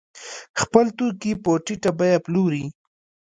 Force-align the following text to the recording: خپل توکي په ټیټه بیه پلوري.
خپل 0.61 0.85
توکي 0.97 1.33
په 1.43 1.51
ټیټه 1.65 1.91
بیه 1.99 2.17
پلوري. 2.25 2.65